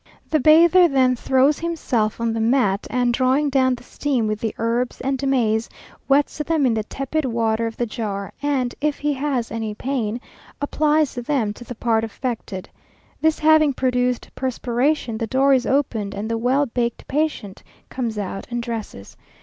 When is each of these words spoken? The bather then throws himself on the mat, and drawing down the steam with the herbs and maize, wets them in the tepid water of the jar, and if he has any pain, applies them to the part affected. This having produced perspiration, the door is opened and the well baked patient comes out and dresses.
The 0.31 0.39
bather 0.39 0.87
then 0.87 1.15
throws 1.15 1.59
himself 1.59 2.19
on 2.19 2.33
the 2.33 2.39
mat, 2.41 2.87
and 2.89 3.13
drawing 3.13 3.51
down 3.51 3.75
the 3.75 3.83
steam 3.83 4.25
with 4.25 4.39
the 4.39 4.55
herbs 4.57 4.99
and 5.01 5.21
maize, 5.27 5.69
wets 6.07 6.39
them 6.39 6.65
in 6.65 6.73
the 6.73 6.83
tepid 6.85 7.23
water 7.23 7.67
of 7.67 7.77
the 7.77 7.85
jar, 7.85 8.33
and 8.41 8.73
if 8.81 8.97
he 8.97 9.13
has 9.13 9.51
any 9.51 9.75
pain, 9.75 10.19
applies 10.59 11.13
them 11.13 11.53
to 11.53 11.63
the 11.63 11.75
part 11.75 12.03
affected. 12.03 12.67
This 13.21 13.37
having 13.37 13.73
produced 13.73 14.33
perspiration, 14.33 15.19
the 15.19 15.27
door 15.27 15.53
is 15.53 15.67
opened 15.67 16.15
and 16.15 16.27
the 16.31 16.35
well 16.39 16.65
baked 16.65 17.07
patient 17.07 17.61
comes 17.89 18.17
out 18.17 18.47
and 18.49 18.63
dresses. 18.63 19.15